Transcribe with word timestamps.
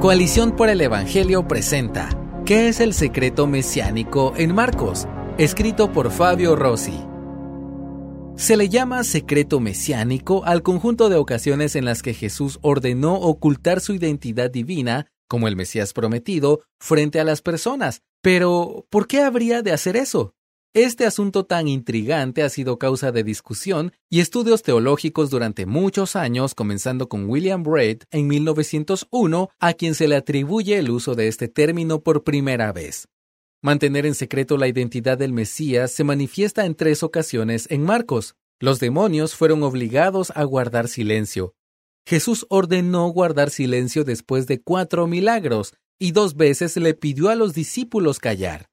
Coalición 0.00 0.54
por 0.54 0.68
el 0.68 0.82
Evangelio 0.82 1.48
presenta 1.48 2.10
¿Qué 2.44 2.68
es 2.68 2.80
el 2.80 2.92
secreto 2.92 3.46
mesiánico 3.46 4.34
en 4.36 4.54
Marcos? 4.54 5.08
Escrito 5.38 5.90
por 5.90 6.10
Fabio 6.10 6.54
Rossi. 6.54 7.02
Se 8.36 8.58
le 8.58 8.68
llama 8.68 9.04
secreto 9.04 9.58
mesiánico 9.58 10.44
al 10.44 10.62
conjunto 10.62 11.08
de 11.08 11.16
ocasiones 11.16 11.76
en 11.76 11.86
las 11.86 12.02
que 12.02 12.12
Jesús 12.12 12.58
ordenó 12.60 13.14
ocultar 13.14 13.80
su 13.80 13.94
identidad 13.94 14.50
divina, 14.50 15.06
como 15.28 15.48
el 15.48 15.56
Mesías 15.56 15.94
prometido, 15.94 16.60
frente 16.78 17.18
a 17.18 17.24
las 17.24 17.40
personas. 17.40 18.02
Pero, 18.20 18.86
¿por 18.90 19.08
qué 19.08 19.22
habría 19.22 19.62
de 19.62 19.72
hacer 19.72 19.96
eso? 19.96 20.35
Este 20.76 21.06
asunto 21.06 21.46
tan 21.46 21.68
intrigante 21.68 22.42
ha 22.42 22.50
sido 22.50 22.78
causa 22.78 23.10
de 23.10 23.24
discusión 23.24 23.92
y 24.10 24.20
estudios 24.20 24.62
teológicos 24.62 25.30
durante 25.30 25.64
muchos 25.64 26.16
años, 26.16 26.54
comenzando 26.54 27.08
con 27.08 27.30
William 27.30 27.62
Braid 27.62 28.02
en 28.10 28.26
1901, 28.26 29.48
a 29.58 29.72
quien 29.72 29.94
se 29.94 30.06
le 30.06 30.16
atribuye 30.16 30.76
el 30.76 30.90
uso 30.90 31.14
de 31.14 31.28
este 31.28 31.48
término 31.48 32.02
por 32.02 32.24
primera 32.24 32.74
vez. 32.74 33.08
Mantener 33.62 34.04
en 34.04 34.14
secreto 34.14 34.58
la 34.58 34.68
identidad 34.68 35.16
del 35.16 35.32
Mesías 35.32 35.92
se 35.92 36.04
manifiesta 36.04 36.66
en 36.66 36.74
tres 36.74 37.02
ocasiones 37.02 37.66
en 37.70 37.82
Marcos. 37.82 38.36
Los 38.60 38.78
demonios 38.78 39.34
fueron 39.34 39.62
obligados 39.62 40.30
a 40.34 40.44
guardar 40.44 40.88
silencio. 40.88 41.54
Jesús 42.06 42.44
ordenó 42.50 43.08
guardar 43.08 43.48
silencio 43.48 44.04
después 44.04 44.46
de 44.46 44.60
cuatro 44.60 45.06
milagros, 45.06 45.72
y 45.98 46.12
dos 46.12 46.36
veces 46.36 46.76
le 46.76 46.92
pidió 46.92 47.30
a 47.30 47.34
los 47.34 47.54
discípulos 47.54 48.18
callar. 48.18 48.68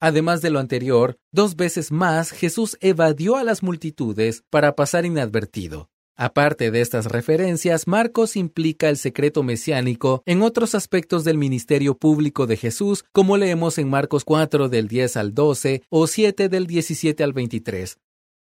Además 0.00 0.42
de 0.42 0.50
lo 0.50 0.60
anterior, 0.60 1.18
dos 1.32 1.56
veces 1.56 1.90
más 1.90 2.30
Jesús 2.30 2.76
evadió 2.80 3.36
a 3.36 3.44
las 3.44 3.62
multitudes 3.62 4.44
para 4.48 4.76
pasar 4.76 5.04
inadvertido. 5.04 5.90
Aparte 6.20 6.72
de 6.72 6.80
estas 6.80 7.06
referencias, 7.06 7.86
Marcos 7.86 8.36
implica 8.36 8.88
el 8.88 8.96
secreto 8.96 9.44
mesiánico 9.44 10.22
en 10.26 10.42
otros 10.42 10.74
aspectos 10.74 11.22
del 11.22 11.38
ministerio 11.38 11.96
público 11.96 12.48
de 12.48 12.56
Jesús, 12.56 13.04
como 13.12 13.36
leemos 13.36 13.78
en 13.78 13.88
Marcos 13.88 14.24
4 14.24 14.68
del 14.68 14.88
10 14.88 15.16
al 15.16 15.32
12 15.32 15.82
o 15.88 16.06
7 16.08 16.48
del 16.48 16.66
17 16.66 17.22
al 17.22 17.32
23. 17.32 17.98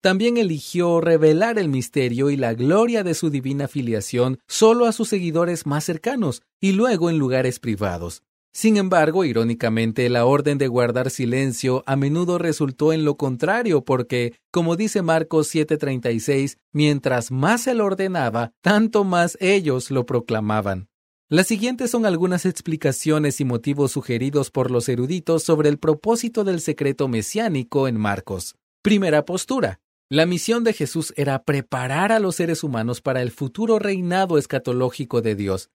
También 0.01 0.37
eligió 0.37 0.99
revelar 0.99 1.59
el 1.59 1.69
misterio 1.69 2.29
y 2.29 2.35
la 2.35 2.53
gloria 2.53 3.03
de 3.03 3.13
su 3.13 3.29
divina 3.29 3.67
filiación 3.67 4.39
solo 4.47 4.85
a 4.85 4.91
sus 4.91 5.07
seguidores 5.07 5.65
más 5.65 5.85
cercanos 5.85 6.41
y 6.59 6.73
luego 6.73 7.09
en 7.09 7.19
lugares 7.19 7.59
privados. 7.59 8.23
Sin 8.53 8.75
embargo, 8.75 9.23
irónicamente, 9.23 10.09
la 10.09 10.25
orden 10.25 10.57
de 10.57 10.67
guardar 10.67 11.09
silencio 11.09 11.83
a 11.85 11.95
menudo 11.95 12.37
resultó 12.37 12.91
en 12.91 13.05
lo 13.05 13.15
contrario 13.15 13.85
porque, 13.85 14.33
como 14.51 14.75
dice 14.75 15.01
Marcos 15.01 15.47
7:36, 15.47 16.57
mientras 16.73 17.31
más 17.31 17.61
se 17.61 17.73
lo 17.73 17.85
ordenaba, 17.85 18.51
tanto 18.61 19.05
más 19.05 19.37
ellos 19.39 19.89
lo 19.89 20.05
proclamaban. 20.05 20.89
Las 21.29 21.47
siguientes 21.47 21.89
son 21.89 22.05
algunas 22.05 22.45
explicaciones 22.45 23.39
y 23.39 23.45
motivos 23.45 23.93
sugeridos 23.93 24.51
por 24.51 24.69
los 24.69 24.89
eruditos 24.89 25.43
sobre 25.43 25.69
el 25.69 25.79
propósito 25.79 26.43
del 26.43 26.59
secreto 26.59 27.07
mesiánico 27.07 27.87
en 27.87 27.97
Marcos. 27.97 28.55
Primera 28.81 29.23
postura. 29.23 29.79
La 30.09 30.25
misión 30.25 30.65
de 30.65 30.73
Jesús 30.73 31.13
era 31.15 31.41
preparar 31.43 32.11
a 32.11 32.19
los 32.19 32.35
seres 32.35 32.65
humanos 32.65 32.99
para 32.99 33.21
el 33.21 33.31
futuro 33.31 33.79
reinado 33.79 34.37
escatológico 34.37 35.21
de 35.21 35.35
Dios. 35.35 35.69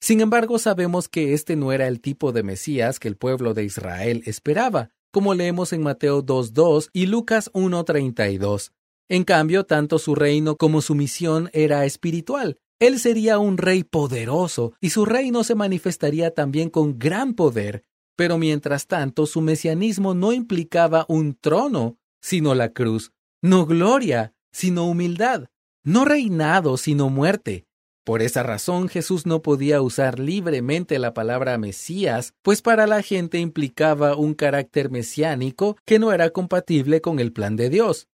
Sin 0.00 0.20
embargo, 0.20 0.58
sabemos 0.58 1.08
que 1.08 1.34
este 1.34 1.56
no 1.56 1.72
era 1.72 1.88
el 1.88 2.00
tipo 2.00 2.32
de 2.32 2.42
Mesías 2.42 2.98
que 2.98 3.08
el 3.08 3.16
pueblo 3.16 3.54
de 3.54 3.64
Israel 3.64 4.22
esperaba, 4.26 4.90
como 5.10 5.34
leemos 5.34 5.72
en 5.72 5.82
Mateo 5.82 6.22
2.2 6.22 6.90
y 6.92 7.06
Lucas 7.06 7.50
1.32. 7.52 8.72
En 9.08 9.24
cambio, 9.24 9.64
tanto 9.64 9.98
su 9.98 10.14
reino 10.14 10.56
como 10.56 10.82
su 10.82 10.94
misión 10.94 11.48
era 11.52 11.84
espiritual. 11.84 12.58
Él 12.78 12.98
sería 12.98 13.38
un 13.38 13.56
rey 13.56 13.84
poderoso 13.84 14.74
y 14.80 14.90
su 14.90 15.06
reino 15.06 15.44
se 15.44 15.54
manifestaría 15.54 16.32
también 16.32 16.68
con 16.68 16.98
gran 16.98 17.32
poder, 17.32 17.84
pero 18.16 18.36
mientras 18.36 18.86
tanto 18.86 19.26
su 19.26 19.40
mesianismo 19.40 20.12
no 20.12 20.32
implicaba 20.32 21.06
un 21.08 21.34
trono, 21.34 21.96
sino 22.20 22.54
la 22.54 22.72
cruz, 22.72 23.12
no 23.40 23.64
gloria, 23.64 24.34
sino 24.52 24.86
humildad, 24.86 25.48
no 25.84 26.04
reinado, 26.04 26.76
sino 26.76 27.08
muerte. 27.08 27.66
Por 28.06 28.22
esa 28.22 28.44
razón 28.44 28.88
Jesús 28.88 29.26
no 29.26 29.42
podía 29.42 29.82
usar 29.82 30.20
libremente 30.20 31.00
la 31.00 31.12
palabra 31.12 31.58
Mesías, 31.58 32.34
pues 32.42 32.62
para 32.62 32.86
la 32.86 33.02
gente 33.02 33.40
implicaba 33.40 34.14
un 34.14 34.34
carácter 34.34 34.92
mesiánico 34.92 35.76
que 35.84 35.98
no 35.98 36.12
era 36.12 36.30
compatible 36.30 37.00
con 37.00 37.18
el 37.18 37.32
plan 37.32 37.56
de 37.56 37.68
Dios. 37.68 38.06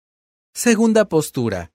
Segunda 0.55 1.11
postura. 1.11 1.73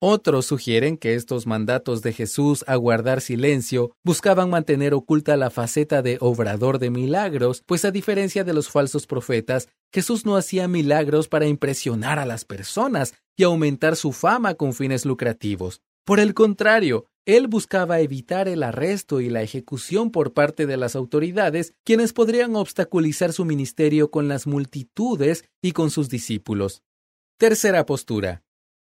Otros 0.00 0.46
sugieren 0.46 0.96
que 0.96 1.14
estos 1.14 1.46
mandatos 1.46 2.02
de 2.02 2.12
Jesús 2.12 2.64
a 2.66 2.74
guardar 2.74 3.20
silencio 3.20 3.92
buscaban 4.02 4.50
mantener 4.50 4.92
oculta 4.92 5.36
la 5.36 5.50
faceta 5.50 6.02
de 6.02 6.18
obrador 6.20 6.80
de 6.80 6.90
milagros, 6.90 7.62
pues 7.66 7.84
a 7.84 7.92
diferencia 7.92 8.42
de 8.42 8.52
los 8.52 8.68
falsos 8.68 9.06
profetas, 9.06 9.68
Jesús 9.92 10.26
no 10.26 10.36
hacía 10.36 10.66
milagros 10.66 11.28
para 11.28 11.46
impresionar 11.46 12.18
a 12.18 12.26
las 12.26 12.44
personas 12.44 13.14
y 13.36 13.44
aumentar 13.44 13.94
su 13.94 14.10
fama 14.10 14.54
con 14.54 14.72
fines 14.72 15.04
lucrativos. 15.04 15.82
Por 16.04 16.18
el 16.18 16.34
contrario, 16.34 17.06
él 17.26 17.48
buscaba 17.48 18.00
evitar 18.00 18.48
el 18.48 18.62
arresto 18.62 19.20
y 19.20 19.28
la 19.28 19.42
ejecución 19.42 20.10
por 20.10 20.32
parte 20.32 20.66
de 20.66 20.76
las 20.76 20.96
autoridades, 20.96 21.74
quienes 21.84 22.12
podrían 22.12 22.56
obstaculizar 22.56 23.32
su 23.32 23.44
ministerio 23.44 24.10
con 24.10 24.28
las 24.28 24.46
multitudes 24.46 25.44
y 25.62 25.72
con 25.72 25.90
sus 25.90 26.08
discípulos. 26.08 26.82
Tercera 27.38 27.86
postura. 27.86 28.42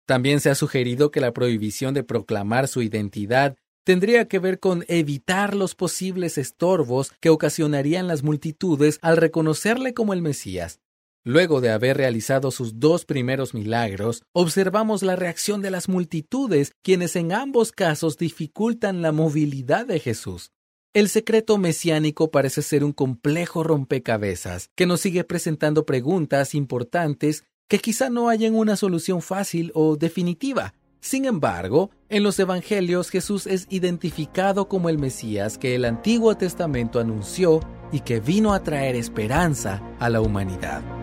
También 0.06 0.40
se 0.40 0.50
ha 0.50 0.56
sugerido 0.56 1.12
que 1.12 1.22
la 1.22 1.34
prohibición 1.34 1.94
de 1.94 2.04
proclamar 2.04 2.68
su 2.68 2.82
identidad 2.82 3.56
tendría 3.84 4.28
que 4.28 4.40
ver 4.40 4.60
con 4.60 4.86
evitar 4.88 5.56
los 5.56 5.76
posibles 5.76 6.38
estorbos 6.38 7.14
que 7.20 7.30
ocasionarían 7.30 8.08
las 8.08 8.24
multitudes 8.24 9.00
al 9.02 9.18
reconocerle 9.18 9.94
como 9.94 10.14
el 10.14 10.22
Mesías. 10.22 10.80
Luego 11.24 11.62
de 11.62 11.70
haber 11.70 11.98
realizado 11.98 12.50
sus 12.50 12.80
dos 12.80 13.06
primeros 13.06 13.54
milagros, 13.54 14.24
observamos 14.34 15.04
la 15.04 15.16
reacción 15.16 15.62
de 15.62 15.70
las 15.70 15.88
multitudes, 15.88 16.72
quienes 16.82 17.16
en 17.16 17.32
ambos 17.32 17.72
casos 17.72 18.18
dificultan 18.18 19.04
la 19.04 19.12
movilidad 19.12 19.86
de 19.86 20.00
Jesús. 20.00 20.52
El 20.94 21.10
secreto 21.10 21.60
mesiánico 21.60 22.32
parece 22.32 22.64
ser 22.64 22.84
un 22.84 22.92
complejo 22.92 23.64
rompecabezas 23.64 24.70
que 24.76 24.88
nos 24.88 25.02
sigue 25.02 25.24
presentando 25.24 25.86
preguntas 25.86 26.56
importantes 26.56 27.44
que 27.70 27.78
quizá 27.80 28.10
no 28.10 28.28
hayan 28.28 28.56
una 28.56 28.76
solución 28.76 29.22
fácil 29.22 29.72
o 29.76 29.98
definitiva. 29.98 30.74
Sin 31.02 31.26
embargo, 31.26 31.92
en 32.10 32.24
los 32.24 32.38
Evangelios 32.40 33.10
Jesús 33.10 33.46
es 33.46 33.68
identificado 33.70 34.68
como 34.68 34.90
el 34.90 34.98
Mesías 34.98 35.58
que 35.60 35.76
el 35.76 35.86
Antiguo 35.86 36.36
Testamento 36.36 37.00
anunció 37.00 37.60
y 37.92 38.02
que 38.02 38.20
vino 38.20 38.54
a 38.54 38.64
traer 38.64 38.96
esperanza 38.96 39.82
a 40.00 40.10
la 40.10 40.20
humanidad. 40.20 41.01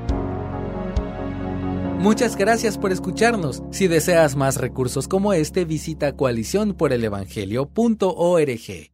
Muchas 1.99 2.37
gracias 2.37 2.79
por 2.79 2.93
escucharnos. 2.93 3.63
Si 3.73 3.89
deseas 3.89 4.37
más 4.37 4.57
recursos 4.57 5.09
como 5.09 5.33
este, 5.33 5.65
visita 5.65 6.17
coaliciónporelevangelio.org. 6.17 8.91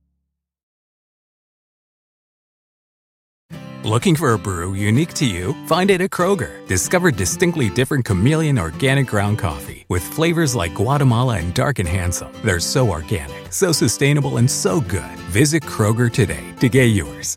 Looking 3.84 4.16
for 4.16 4.32
a 4.32 4.38
brew 4.38 4.72
unique 4.72 5.12
to 5.16 5.26
you? 5.26 5.54
Find 5.66 5.90
it 5.90 6.00
at 6.00 6.08
Kroger. 6.08 6.66
Discover 6.66 7.10
distinctly 7.10 7.68
different 7.68 8.06
chameleon 8.06 8.58
organic 8.58 9.06
ground 9.06 9.38
coffee 9.38 9.84
with 9.90 10.02
flavors 10.02 10.54
like 10.54 10.74
Guatemala 10.74 11.36
and 11.36 11.52
Dark 11.52 11.80
and 11.80 11.88
Handsome. 11.88 12.32
They're 12.42 12.60
so 12.60 12.88
organic, 12.88 13.52
so 13.52 13.72
sustainable, 13.72 14.38
and 14.38 14.50
so 14.50 14.80
good. 14.80 15.18
Visit 15.30 15.64
Kroger 15.64 16.10
today 16.10 16.54
to 16.60 16.70
get 16.70 16.86
yours. 16.86 17.36